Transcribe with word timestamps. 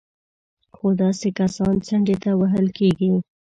خو 0.75 0.87
داسې 1.01 1.27
کسان 1.39 1.73
څنډې 1.87 2.15
ته 2.23 2.31
وهل 2.39 2.67
کېږي 2.77 3.11